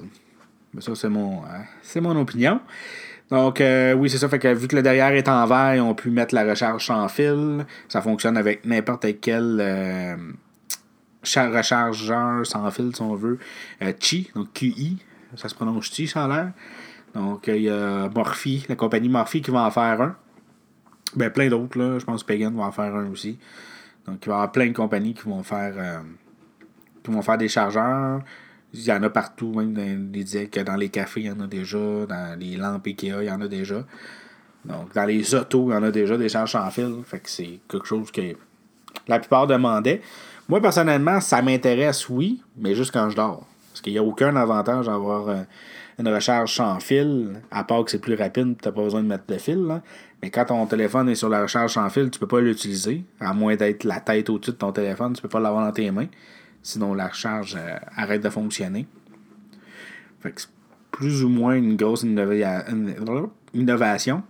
[0.73, 2.59] Mais ça, c'est mon, hein, c'est mon opinion.
[3.29, 4.29] Donc, euh, oui, c'est ça.
[4.29, 7.07] Fait que vu que le derrière est en verre, on peut mettre la recharge sans
[7.07, 7.65] fil.
[7.87, 10.15] Ça fonctionne avec n'importe quel euh,
[11.23, 13.39] rechargeur sans fil, si on veut.
[13.81, 14.97] Euh, Qi, donc QI.
[15.35, 16.51] Ça se prononce Qi, ça a l'air.
[17.15, 20.15] Donc, il y a Morphy, la compagnie Morphy qui va en faire un.
[21.15, 21.99] Ben, plein d'autres, là.
[21.99, 23.37] Je pense que Pagan va en faire un aussi.
[24.07, 25.99] Donc, il va y avoir plein de compagnies qui vont faire, euh,
[27.03, 28.21] qui vont faire des chargeurs.
[28.73, 31.39] Il y en a partout, même dans, les que dans les cafés, il y en
[31.39, 31.77] a déjà.
[31.77, 33.85] Dans les lampes Ikea, il y en a déjà.
[34.65, 37.03] Donc, dans les autos, il y en a déjà des charges sans fil.
[37.05, 38.35] Fait que c'est quelque chose que
[39.07, 40.01] la plupart demandaient.
[40.49, 43.45] Moi, personnellement, ça m'intéresse, oui, mais juste quand je dors.
[43.71, 45.43] Parce qu'il n'y a aucun avantage d'avoir euh,
[45.99, 49.07] une recharge sans fil, à part que c'est plus rapide, tu n'as pas besoin de
[49.07, 49.81] mettre de fil.
[50.21, 53.33] Mais quand ton téléphone est sur la recharge sans fil, tu peux pas l'utiliser, à
[53.33, 56.07] moins d'être la tête au-dessus de ton téléphone, tu peux pas l'avoir dans tes mains.
[56.61, 58.87] Sinon, la recharge euh, arrête de fonctionner.
[60.21, 60.49] Fait que c'est
[60.91, 64.23] plus ou moins une grosse innovation.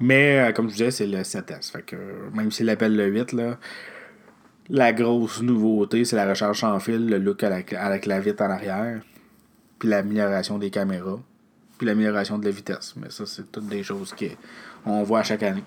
[0.00, 1.70] Mais, euh, comme je disais, c'est le 7S.
[1.70, 1.96] Fait que,
[2.34, 3.58] même s'il l'appelle le 8, là,
[4.68, 8.50] la grosse nouveauté, c'est la recharge sans fil, le look avec la, la vitre en
[8.50, 9.02] arrière
[9.82, 11.18] puis l'amélioration des caméras,
[11.76, 12.94] puis l'amélioration de la vitesse.
[12.96, 14.14] Mais ça, c'est toutes des choses
[14.84, 15.64] qu'on voit chaque année.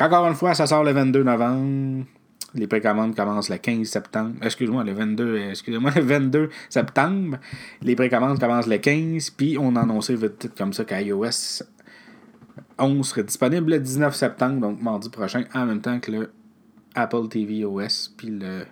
[0.00, 2.04] Encore une fois, ça sort le 22 novembre.
[2.54, 4.36] Les précommandes commencent le 15 septembre.
[4.40, 7.38] Excuse-moi, le 22, excusez-moi, le 22 septembre.
[7.82, 9.30] Les précommandes commencent le 15.
[9.30, 10.16] Puis on a annoncé
[10.56, 11.64] comme ça qu'iOS
[12.78, 16.30] 11 serait disponible le 19 septembre, donc mardi prochain, en même temps que le
[16.94, 18.64] Apple TV OS, puis le,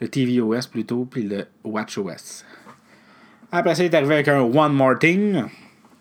[0.00, 2.46] le TV OS plutôt, puis le Watch OS.
[3.52, 5.44] Après ça, il est arrivé avec un One More Thing.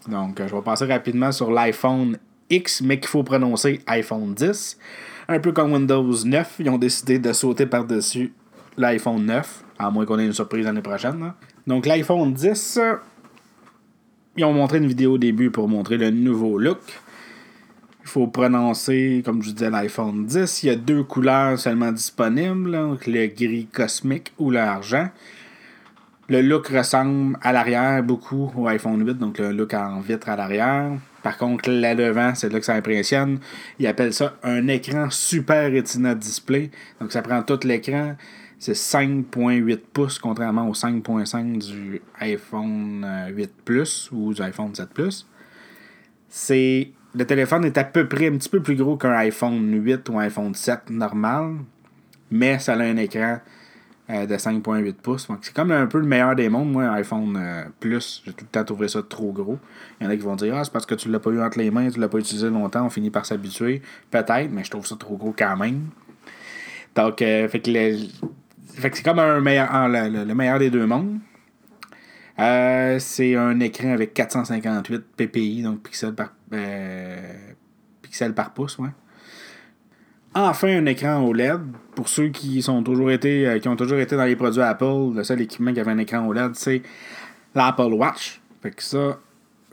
[0.07, 2.17] Donc, je vais passer rapidement sur l'iPhone
[2.49, 4.77] X, mais qu'il faut prononcer iPhone 10.
[5.29, 8.33] Un peu comme Windows 9, ils ont décidé de sauter par-dessus
[8.77, 11.33] l'iPhone 9, à moins qu'on ait une surprise l'année prochaine.
[11.67, 12.79] Donc, l'iPhone 10,
[14.35, 16.81] ils ont montré une vidéo au début pour montrer le nouveau look.
[18.01, 20.63] Il faut prononcer, comme je disais, l'iPhone 10.
[20.63, 25.09] Il y a deux couleurs seulement disponibles, le gris cosmique ou l'argent.
[26.29, 30.37] Le look ressemble à l'arrière beaucoup au iPhone 8, donc le look en vitre à
[30.37, 30.91] l'arrière.
[31.21, 33.39] Par contre, là devant, c'est là que ça impressionne.
[33.77, 36.71] Ils appellent ça un écran Super Retina Display.
[37.01, 38.15] Donc ça prend tout l'écran.
[38.57, 43.05] C'est 5.8 pouces, contrairement au 5.5 du iPhone
[43.35, 45.27] 8 Plus ou du iPhone 7 Plus.
[46.29, 50.07] C'est le téléphone est à peu près un petit peu plus gros qu'un iPhone 8
[50.07, 51.55] ou un iPhone 7 normal,
[52.31, 53.39] mais ça a un écran
[54.13, 55.27] euh, de 5.8 pouces.
[55.41, 56.71] c'est comme un peu le meilleur des mondes.
[56.71, 59.57] Moi, iPhone euh, Plus, j'ai tout le temps trouvé ça trop gros.
[59.99, 61.41] Il y en a qui vont dire Ah, c'est parce que tu l'as pas eu
[61.41, 63.81] entre les mains, tu l'as pas utilisé longtemps, on finit par s'habituer.
[64.11, 65.87] Peut-être, mais je trouve ça trop gros quand même.
[66.95, 67.71] Donc, euh, fait que,
[68.77, 71.19] c'est comme un meilleur, ah, le, meilleur des deux mondes.
[72.37, 76.33] c'est un écran avec 458 ppi, donc pixels par,
[78.01, 78.77] pixels par pouce.
[78.77, 78.89] Ouais
[80.35, 81.61] enfin un écran OLED.
[81.95, 85.13] Pour ceux qui sont toujours été, euh, qui ont toujours été dans les produits Apple,
[85.15, 86.81] le seul équipement qui avait un écran OLED, c'est
[87.53, 88.41] l'Apple Watch.
[88.61, 89.19] Fait que ça,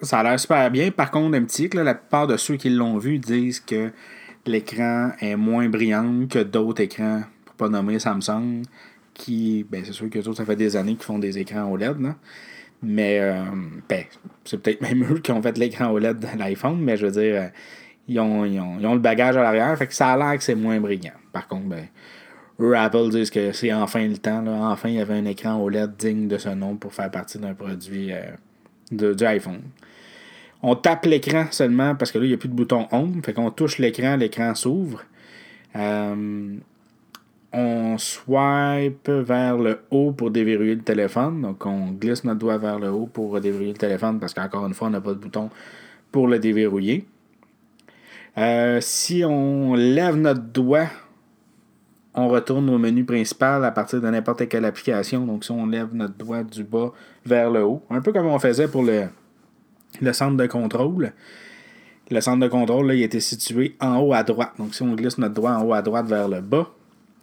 [0.03, 0.91] ça a l'air super bien.
[0.91, 3.91] Par contre, un petit la plupart de ceux qui l'ont vu disent que
[4.47, 8.63] l'écran est moins brillant que d'autres écrans, pour pas nommer Samsung,
[9.15, 11.97] qui, ben c'est sûr que ça fait des années qu'ils font des écrans OLED,
[12.83, 13.45] Mais, euh,
[13.89, 14.05] ben,
[14.45, 17.51] c'est peut-être même eux qui ont fait l'écran OLED de l'iPhone, mais je veux dire,
[18.09, 20.81] euh, ils ont, le bagage à l'arrière, fait que ça a l'air que c'est moins
[20.81, 21.13] brillant.
[21.33, 21.87] Par contre, ben,
[22.61, 24.43] eux, Apple disent que c'est enfin le temps.
[24.43, 24.71] Là.
[24.71, 27.55] Enfin, il y avait un écran OLED digne de ce nom pour faire partie d'un
[27.55, 28.23] produit euh,
[28.91, 29.61] de, du iPhone.
[30.63, 33.23] On tape l'écran seulement parce que là, il n'y a plus de bouton Home.
[33.25, 35.03] Fait qu'on touche l'écran, l'écran s'ouvre.
[35.77, 36.57] Euh,
[37.53, 41.43] on swipe vers le haut pour déverrouiller le téléphone.
[41.43, 44.75] Donc, on glisse notre doigt vers le haut pour déverrouiller le téléphone parce qu'encore une
[44.75, 45.51] fois, on n'a pas de bouton
[46.13, 47.07] pour le déverrouiller.
[48.41, 50.87] Euh, si on lève notre doigt,
[52.15, 55.27] on retourne au menu principal à partir de n'importe quelle application.
[55.27, 56.93] Donc, si on lève notre doigt du bas
[57.27, 59.09] vers le haut, un peu comme on faisait pour le,
[60.13, 61.13] centre de contrôle.
[62.11, 64.53] Le centre de contrôle, il était situé en haut à droite.
[64.59, 66.71] Donc, si on glisse notre doigt en haut à droite vers le bas,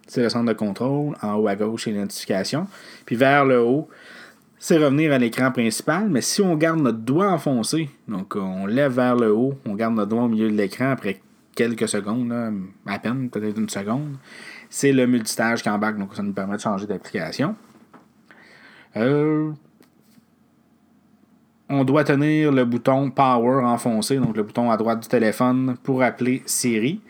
[0.06, 1.16] c'est le centre de contrôle.
[1.20, 2.68] En haut à gauche, c'est les notifications.
[3.04, 3.88] Puis vers le haut,
[4.58, 8.92] c'est revenir à l'écran principal, mais si on garde notre doigt enfoncé, donc on lève
[8.92, 11.20] vers le haut, on garde notre doigt au milieu de l'écran après
[11.54, 12.32] quelques secondes,
[12.86, 14.16] à peine, peut-être une seconde,
[14.70, 17.56] c'est le multitâche qui embarque, donc ça nous permet de changer d'application.
[18.96, 19.52] Euh,
[21.68, 26.02] on doit tenir le bouton Power enfoncé, donc le bouton à droite du téléphone, pour
[26.02, 27.00] appeler Siri.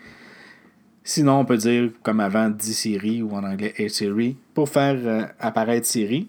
[1.03, 4.97] Sinon, on peut dire, comme avant, dit Siri ou en anglais Hey Siri, pour faire
[5.03, 6.27] euh, apparaître Siri.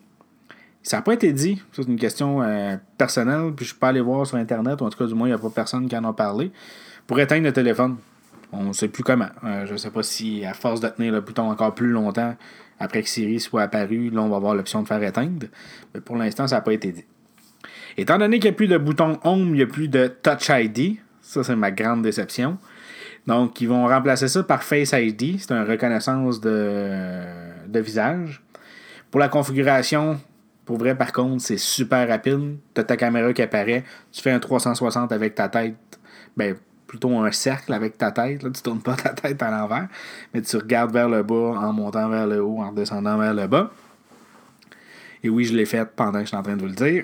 [0.82, 1.62] Ça n'a pas été dit.
[1.72, 3.52] C'est une question euh, personnelle.
[3.54, 5.30] Puis je suis pas allé voir sur Internet, ou en tout cas, du moins, il
[5.30, 6.50] n'y a pas personne qui en a parlé.
[7.06, 7.96] Pour éteindre le téléphone.
[8.52, 9.28] On ne sait plus comment.
[9.44, 12.34] Euh, je ne sais pas si, à force de tenir le bouton encore plus longtemps,
[12.80, 15.46] après que Siri soit apparu, là, on va avoir l'option de faire éteindre.
[15.94, 17.04] Mais pour l'instant, ça n'a pas été dit.
[17.96, 20.50] Étant donné qu'il n'y a plus de bouton Home, il n'y a plus de Touch
[20.50, 20.96] ID.
[21.20, 22.58] Ça, c'est ma grande déception.
[23.26, 25.38] Donc, ils vont remplacer ça par Face ID.
[25.38, 27.22] C'est une reconnaissance de,
[27.68, 28.42] de visage.
[29.10, 30.18] Pour la configuration,
[30.70, 32.59] pour vrai, par contre, c'est super rapide.
[32.74, 33.83] Tu as ta caméra qui apparaît.
[34.12, 35.74] Tu fais un 360 avec ta tête.
[36.37, 36.54] Ben,
[36.87, 38.44] plutôt un cercle avec ta tête.
[38.44, 38.50] Là.
[38.50, 39.88] Tu tournes pas ta tête à l'envers.
[40.33, 43.48] Mais tu regardes vers le bas en montant vers le haut, en descendant vers le
[43.48, 43.72] bas.
[45.24, 47.02] Et oui, je l'ai fait pendant que je suis en train de vous le dire.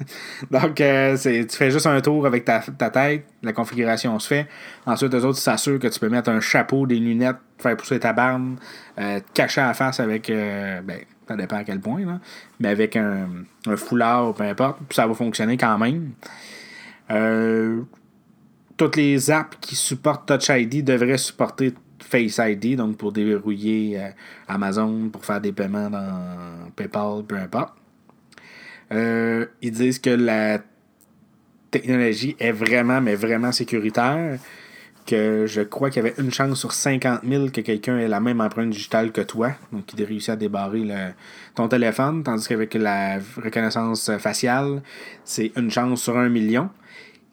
[0.50, 4.48] Donc, euh, tu fais juste un tour avec ta, tête, la configuration se fait.
[4.86, 8.12] Ensuite, eux autres, s'assurent que tu peux mettre un chapeau, des lunettes, faire pousser ta
[8.12, 8.56] barbe,
[8.98, 12.20] euh, te cacher la face avec, euh, ben, ça dépend à quel point, là,
[12.60, 13.28] mais avec un,
[13.66, 16.12] un foulard, peu importe, ça va fonctionner quand même.
[18.76, 21.72] toutes les apps qui supportent Touch ID devraient supporter
[22.04, 24.08] Face ID, donc pour déverrouiller euh,
[24.48, 27.74] Amazon, pour faire des paiements dans PayPal, peu importe.
[28.92, 30.58] Euh, ils disent que la
[31.70, 34.38] technologie est vraiment, mais vraiment sécuritaire.
[35.06, 38.20] Que je crois qu'il y avait une chance sur 50 000 que quelqu'un ait la
[38.20, 40.82] même empreinte digitale que toi, donc qu'il réussit à débarrer
[41.54, 44.82] ton téléphone, tandis qu'avec la reconnaissance faciale,
[45.22, 46.70] c'est une chance sur un million.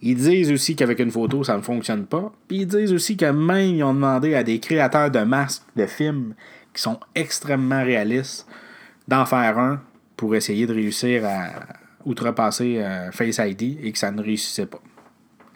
[0.02, 2.34] Ils disent aussi qu'avec une photo, ça ne fonctionne pas.
[2.48, 5.86] Puis ils disent aussi que même ils ont demandé à des créateurs de masques de
[5.86, 6.34] films
[6.74, 8.48] qui sont extrêmement réalistes
[9.08, 9.82] d'en faire un
[10.18, 11.52] pour essayer de réussir à
[12.06, 14.82] outrepasser euh, Face ID et que ça ne réussissait pas.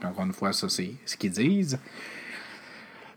[0.03, 1.79] Encore une fois, ça c'est ce qu'ils disent.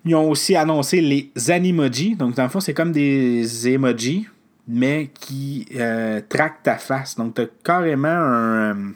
[0.04, 2.16] Ils ont aussi annoncé les Animoji.
[2.16, 4.26] Donc, dans le fond, c'est comme des emojis,
[4.66, 7.16] mais qui euh, traquent ta face.
[7.16, 8.92] Donc, tu as carrément un.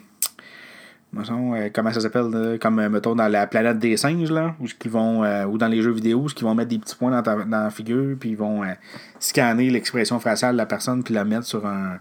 [1.15, 5.23] Euh, comment ça s'appelle, comme euh, mettons dans la planète des singes, là, où vont,
[5.23, 7.69] euh, ou dans les jeux vidéo, où ils vont mettre des petits points dans, la
[7.69, 8.63] figure, puis ils vont
[9.19, 11.99] scanner l'expression faciale de la personne, puis la mettre sur un,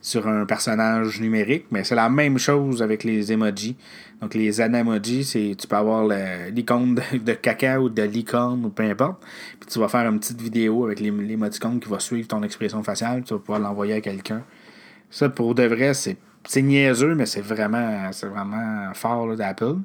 [0.00, 1.66] sur un personnage numérique.
[1.70, 3.76] Mais c'est la même chose avec les emojis.
[4.20, 6.08] Donc les anamojis, c'est tu peux avoir
[6.50, 9.22] l'icône de, caca ou de licorne ou peu importe.
[9.60, 13.22] Puis tu vas faire une petite vidéo avec l'émoticône qui va suivre ton expression faciale,
[13.22, 14.42] tu vas pouvoir l'envoyer à quelqu'un.
[15.10, 16.16] Ça, pour de vrai, c'est
[16.56, 19.76] niaiseux, mais c'est vraiment, c'est vraiment fort d'Apple.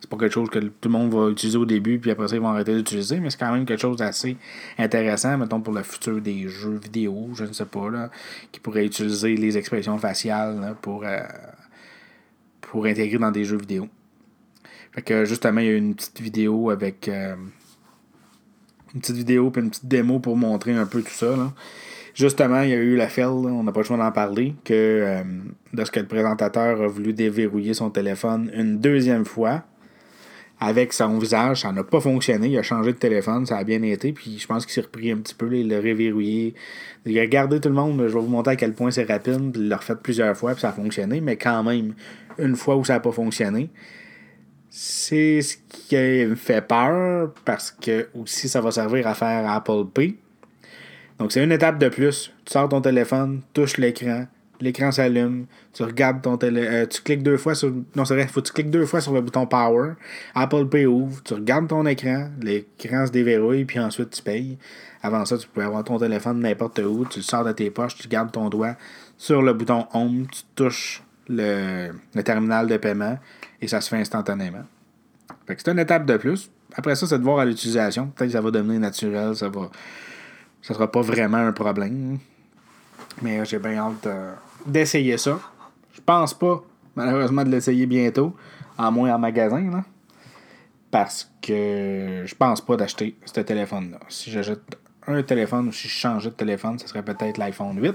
[0.00, 2.36] C'est pas quelque chose que tout le monde va utiliser au début, puis après ça,
[2.36, 4.36] ils vont arrêter d'utiliser, mais c'est quand même quelque chose d'assez
[4.78, 8.10] intéressant, mettons, pour le futur des jeux vidéo, je ne sais pas, là,
[8.52, 11.18] qui pourrait utiliser les expressions faciales pour, euh,
[12.60, 13.88] pour intégrer dans des jeux vidéo.
[14.92, 17.08] Fait que justement, il y a une petite vidéo avec.
[17.08, 17.36] Euh,
[18.94, 21.36] une petite vidéo puis une petite démo pour montrer un peu tout ça.
[21.36, 21.52] Là.
[22.18, 24.74] Justement, il y a eu la FEL, on n'a pas le choix d'en parler, que
[24.74, 25.22] euh,
[25.72, 29.62] lorsque le présentateur a voulu déverrouiller son téléphone une deuxième fois,
[30.58, 32.48] avec son visage, ça n'a pas fonctionné.
[32.48, 35.12] Il a changé de téléphone, ça a bien été, puis je pense qu'il s'est repris
[35.12, 36.54] un petit peu, il l'a réverrouillé.
[37.06, 39.52] Il a regardé tout le monde, je vais vous montrer à quel point c'est rapide,
[39.52, 41.94] puis il l'a refait plusieurs fois, puis ça a fonctionné, mais quand même,
[42.36, 43.70] une fois où ça n'a pas fonctionné,
[44.70, 49.84] c'est ce qui me fait peur, parce que aussi ça va servir à faire Apple
[49.94, 50.16] Pay.
[51.18, 52.32] Donc c'est une étape de plus.
[52.44, 54.26] Tu sors ton téléphone, touches l'écran,
[54.60, 57.72] l'écran s'allume, tu regardes ton téléphone, euh, tu cliques deux fois sur.
[57.96, 59.92] Non, c'est vrai, faut tu cliques deux fois sur le bouton Power.
[60.34, 64.58] Apple Pay ouvre, tu regardes ton écran, l'écran se déverrouille, puis ensuite tu payes.
[65.02, 67.96] Avant ça, tu peux avoir ton téléphone n'importe où, tu le sors de tes poches,
[67.96, 68.76] tu gardes ton doigt
[69.16, 71.90] sur le bouton Home, tu touches le,
[72.24, 73.18] terminal de paiement
[73.60, 74.64] et ça se fait instantanément.
[75.46, 76.50] Fait que c'est une étape de plus.
[76.74, 78.08] Après ça, c'est de voir à l'utilisation.
[78.08, 79.70] Peut-être que ça va devenir naturel, ça va.
[80.62, 82.18] Ça sera pas vraiment un problème.
[83.22, 84.08] Mais j'ai bien hâte
[84.66, 85.38] d'essayer ça.
[85.92, 86.62] Je pense pas,
[86.94, 88.34] malheureusement, de l'essayer bientôt,
[88.76, 89.70] en moins en magasin.
[89.70, 89.84] Là,
[90.90, 93.98] parce que je pense pas d'acheter ce téléphone-là.
[94.08, 97.94] Si j'achète un téléphone ou si je changeais de téléphone, ce serait peut-être l'iPhone 8.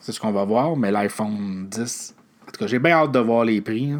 [0.00, 2.14] C'est ce qu'on va voir, mais l'iPhone 10.
[2.42, 3.94] En tout cas, j'ai bien hâte de voir les prix.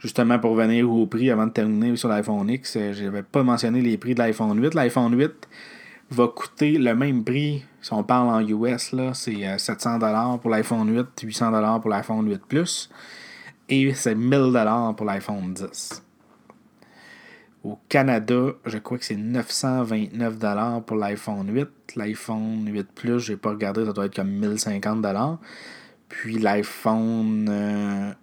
[0.00, 3.42] Justement, pour venir au prix avant de terminer sur l'iPhone X, euh, je n'avais pas
[3.42, 4.74] mentionné les prix de l'iPhone 8.
[4.74, 5.46] L'iPhone 8
[6.10, 10.50] va coûter le même prix, si on parle en US, là, c'est 700$ euh, pour
[10.50, 12.90] l'iPhone 8, 800$ pour l'iPhone 8 Plus,
[13.68, 16.02] et c'est 1000$ pour l'iPhone 10.
[17.62, 21.68] Au Canada, je crois que c'est 929$ pour l'iPhone 8.
[21.96, 25.36] L'iPhone 8 Plus, j'ai pas regardé, ça doit être comme 1050$.
[26.08, 28.16] Puis l'iPhone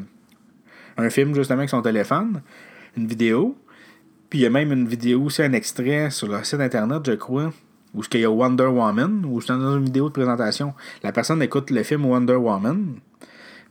[0.98, 2.42] un film justement avec son téléphone,
[2.96, 3.56] une vidéo.
[4.30, 7.12] Puis il y a même une vidéo aussi, un extrait sur le site internet, je
[7.12, 7.50] crois,
[7.94, 10.74] où il y a Wonder Woman, où je dans une vidéo de présentation.
[11.02, 12.96] La personne écoute le film Wonder Woman,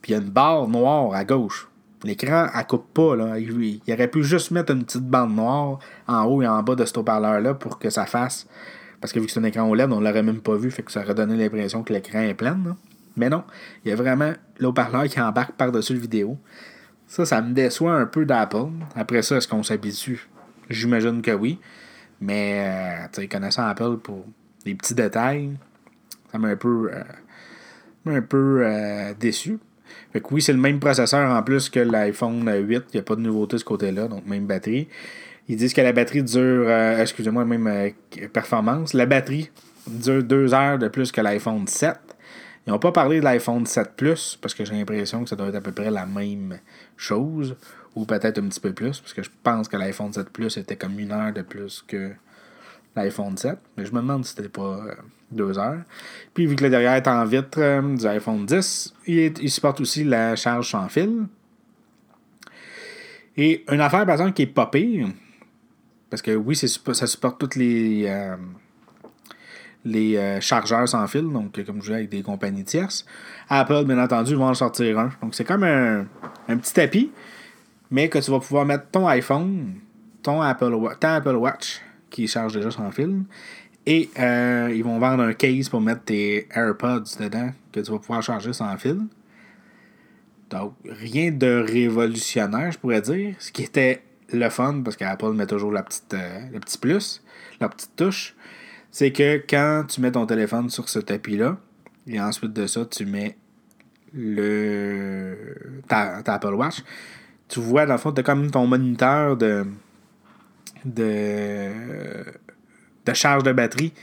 [0.01, 1.67] puis il y a une barre noire à gauche.
[2.03, 3.15] L'écran, elle coupe pas.
[3.15, 3.39] Là.
[3.39, 6.85] Il, aurait pu juste mettre une petite bande noire en haut et en bas de
[6.85, 8.47] ce haut-parleur-là pour que ça fasse.
[8.99, 10.91] Parce que vu que c'est un écran OLED, on l'aurait même pas vu, fait que
[10.91, 12.57] ça aurait donné l'impression que l'écran est plein.
[13.15, 13.43] Mais non,
[13.83, 16.37] il y a vraiment le parleur qui embarque par-dessus le vidéo.
[17.07, 18.69] Ça, ça me déçoit un peu d'Apple.
[18.95, 20.27] Après ça, est-ce qu'on s'habitue?
[20.69, 21.59] J'imagine que oui.
[22.19, 24.25] Mais, euh, tu sais, connaissant Apple pour
[24.65, 25.51] les petits détails,
[26.31, 27.03] ça m'a un peu, euh,
[28.07, 29.59] un peu euh, déçu.
[30.11, 32.83] Fait que oui, c'est le même processeur en plus que l'iPhone 8.
[32.93, 34.87] Il n'y a pas de nouveauté de ce côté-là, donc même batterie.
[35.47, 37.93] Ils disent que la batterie dure, excusez-moi, même
[38.33, 38.93] performance.
[38.93, 39.49] La batterie
[39.87, 41.95] dure deux heures de plus que l'iPhone 7.
[42.65, 45.47] Ils n'ont pas parlé de l'iPhone 7 Plus parce que j'ai l'impression que ça doit
[45.47, 46.59] être à peu près la même
[46.97, 47.55] chose
[47.97, 50.75] Ou peut-être un petit peu plus, parce que je pense que l'iPhone 7 Plus était
[50.75, 52.11] comme une heure de plus que
[52.95, 53.57] l'iPhone 7.
[53.75, 54.93] Mais je me demande si c'était pas euh,
[55.31, 55.81] deux heures.
[56.35, 60.03] Puis vu que le derrière est en vitre euh, du iPhone 10, il, supporte aussi
[60.03, 61.25] la charge sans fil.
[63.35, 65.07] Et une affaire, par exemple, qui est pas pire,
[66.11, 68.35] parce que oui, ça supporte toutes les, euh,
[69.85, 73.07] les chargeurs sans fil, donc comme je disais, avec des compagnies tierces.
[73.49, 75.09] Apple, bien entendu, vont en sortir un.
[75.23, 76.05] Donc c'est comme un,
[76.47, 77.11] un, petit tapis,
[77.91, 79.75] mais que tu vas pouvoir mettre ton iPhone,
[80.23, 83.23] ton Apple, ton Apple Watch, qui charge déjà sans fil.
[83.85, 87.99] Et euh, ils vont vendre un case pour mettre tes AirPods dedans que tu vas
[87.99, 88.99] pouvoir charger sans fil.
[90.49, 93.35] Donc, rien de révolutionnaire, je pourrais dire.
[93.39, 94.01] Ce qui était
[94.33, 97.23] le fun, parce qu'Apple met toujours la petite, euh, le petit plus,
[97.59, 98.35] la petite touche,
[98.91, 101.57] c'est que quand tu mets ton téléphone sur ce tapis-là,
[102.07, 103.37] et ensuite de ça, tu mets
[104.13, 106.83] le ta, ta Apple Watch,
[107.47, 109.65] tu vois, dans le fond, tu as comme ton moniteur de
[110.85, 111.71] de,
[113.05, 113.93] de charge de batterie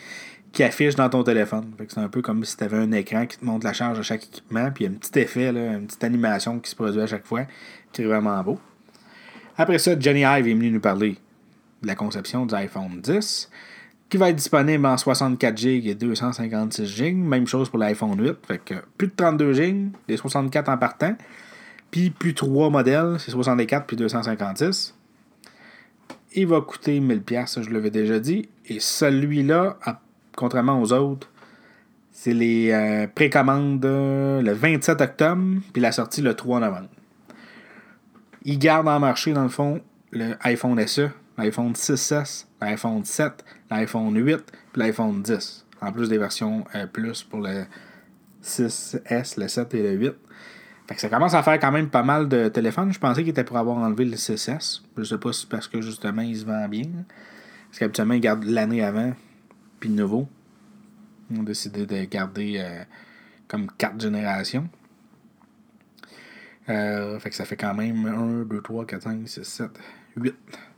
[0.53, 1.72] qui affiche dans ton téléphone.
[1.88, 4.03] C'est un peu comme si tu avais un écran qui te montre la charge de
[4.03, 6.76] chaque équipement, puis il y a un petit effet, là, une petite animation qui se
[6.76, 7.42] produit à chaque fois,
[7.92, 8.61] qui est vraiment beau.
[9.57, 11.16] Après ça, Johnny Ive est venu nous parler
[11.82, 13.51] de la conception du iPhone 10,
[14.09, 17.14] qui va être disponible en 64 GB et 256 GB.
[17.14, 21.16] Même chose pour l'iPhone 8, fait que plus de 32 GB, les 64 en partant,
[21.95, 24.95] puis plus trois modèles, c'est 64 puis 256
[26.34, 28.49] il va coûter 1000$, je l'avais déjà dit.
[28.66, 29.76] Et celui-là,
[30.36, 31.30] contrairement aux autres,
[32.11, 36.88] c'est les euh, précommandes le 27 octobre, puis la sortie le 3 novembre.
[38.45, 39.80] Il garde en marché, dans le fond,
[40.11, 44.38] le iPhone SE, l'iPhone 6S, l'iPhone 7, l'iPhone 8,
[44.72, 45.66] puis l'iPhone 10.
[45.80, 47.64] En plus des versions euh, plus pour le
[48.42, 50.12] 6S, le 7 et le 8.
[50.87, 52.93] Fait que ça commence à faire quand même pas mal de téléphones.
[52.93, 54.82] Je pensais qu'il était pour avoir enlevé le 6S.
[54.99, 56.85] Je sais pas si c'est parce que justement il se vend bien.
[57.74, 59.12] Parce qu'habituellement, ils gardent l'année avant,
[59.80, 60.28] puis le nouveau.
[61.30, 62.85] Ils ont décidé de garder euh,
[63.49, 64.68] comme 4 générations.
[66.68, 69.70] Euh, fait que ça fait quand même 1, 2, 3, 4, 5, 6, 7,
[70.16, 70.35] 8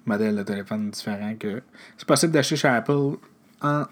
[0.06, 1.62] modèles de téléphones différents que
[1.98, 3.18] c'est possible d'acheter chez Apple
[3.60, 3.84] en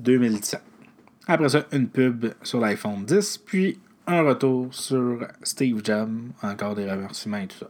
[0.00, 0.60] 2017.
[0.60, 6.10] Euh, Après ça, une pub sur l'iPhone 10, puis un retour sur Steve Jobs,
[6.42, 7.68] encore des remerciements et tout ça.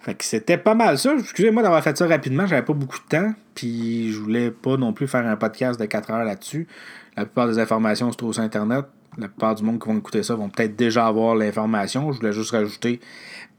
[0.00, 1.14] Fait que c'était pas mal ça.
[1.18, 4.92] Excusez-moi d'avoir fait ça rapidement, j'avais pas beaucoup de temps, puis je voulais pas non
[4.92, 6.66] plus faire un podcast de 4 heures là-dessus.
[7.16, 8.86] La plupart des informations se trouvent sur Internet.
[9.16, 12.12] La plupart du monde qui vont écouter ça vont peut-être déjà avoir l'information.
[12.12, 13.00] Je voulais juste rajouter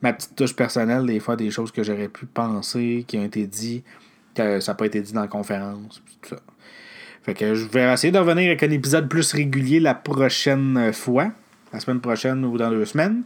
[0.01, 3.45] ma petite touche personnelle, des fois des choses que j'aurais pu penser, qui ont été
[3.45, 3.84] dites,
[4.34, 6.38] que ça n'a pas été dit dans la conférence, tout ça.
[7.24, 11.32] Fait que je vais essayer de revenir avec un épisode plus régulier la prochaine fois
[11.74, 13.24] la semaine prochaine ou dans deux semaines.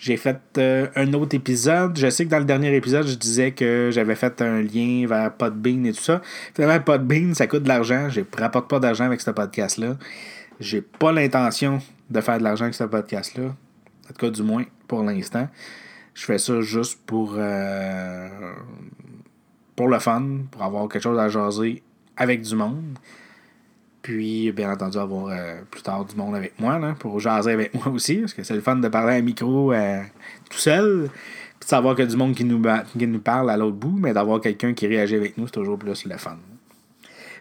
[0.00, 1.98] J'ai fait euh, un autre épisode.
[1.98, 5.30] Je sais que dans le dernier épisode, je disais que j'avais fait un lien vers
[5.34, 6.22] Podbean et tout ça.
[6.54, 8.08] Finalement, Podbean, ça coûte de l'argent.
[8.08, 9.98] Je ne rapporte pas d'argent avec ce podcast-là.
[10.58, 13.44] J'ai pas l'intention de faire de l'argent avec ce podcast-là.
[13.44, 15.48] En tout cas, du moins, pour l'instant.
[16.14, 18.28] Je fais ça juste pour, euh,
[19.76, 21.82] pour le fun, pour avoir quelque chose à jaser
[22.16, 22.98] avec du monde.
[24.02, 27.74] Puis, bien entendu, avoir euh, plus tard du monde avec moi, là, pour jaser avec
[27.74, 30.00] moi aussi, parce que c'est le fun de parler à un micro euh,
[30.48, 31.10] tout seul,
[31.58, 32.62] puis de savoir a du monde qui nous,
[32.98, 35.78] qui nous parle à l'autre bout, mais d'avoir quelqu'un qui réagit avec nous, c'est toujours
[35.78, 36.38] plus le fun.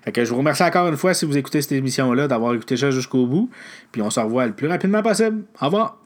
[0.02, 2.76] Fait que je vous remercie encore une fois si vous écoutez cette émission-là, d'avoir écouté
[2.76, 3.50] ça jusqu'au bout,
[3.92, 5.44] puis on se revoit le plus rapidement possible.
[5.62, 5.98] Au revoir!